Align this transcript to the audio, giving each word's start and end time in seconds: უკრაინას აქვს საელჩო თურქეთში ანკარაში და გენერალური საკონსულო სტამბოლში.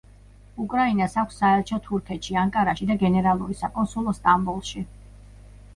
უკრაინას 0.63 1.17
აქვს 1.23 1.37
საელჩო 1.43 1.79
თურქეთში 1.89 2.39
ანკარაში 2.45 2.89
და 2.93 2.97
გენერალური 3.05 3.61
საკონსულო 3.61 4.17
სტამბოლში. 4.23 4.85